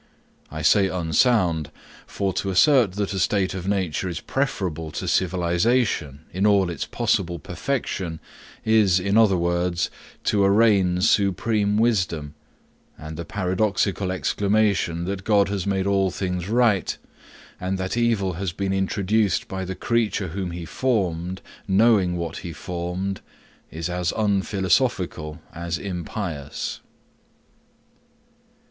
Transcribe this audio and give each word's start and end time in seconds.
I 0.49 0.63
say 0.63 0.87
unsound; 0.89 1.69
for 2.07 2.33
to 2.33 2.49
assert 2.49 2.93
that 2.93 3.13
a 3.13 3.19
state 3.19 3.53
of 3.53 3.67
nature 3.67 4.09
is 4.09 4.19
preferable 4.19 4.89
to 4.93 5.07
civilization 5.07 6.21
in 6.33 6.47
all 6.47 6.71
its 6.71 6.87
possible 6.87 7.37
perfection, 7.37 8.19
is, 8.65 8.99
in 8.99 9.15
other 9.15 9.37
words, 9.37 9.91
to 10.23 10.43
arraign 10.43 11.01
supreme 11.01 11.77
wisdom; 11.77 12.33
and 12.97 13.15
the 13.15 13.25
paradoxical 13.25 14.11
exclamation, 14.11 15.05
that 15.05 15.23
God 15.23 15.49
has 15.49 15.67
made 15.67 15.85
all 15.85 16.09
things 16.09 16.49
right, 16.49 16.97
and 17.59 17.77
that 17.77 17.95
evil 17.95 18.33
has 18.33 18.53
been 18.53 18.73
introduced 18.73 19.47
by 19.47 19.63
the 19.63 19.75
creature 19.75 20.29
whom 20.29 20.49
he 20.49 20.65
formed, 20.65 21.43
knowing 21.67 22.17
what 22.17 22.37
he 22.37 22.53
formed, 22.53 23.21
is 23.69 23.87
as 23.87 24.11
unphilosophical 24.13 25.39
as 25.53 25.77
impious. 25.77 26.79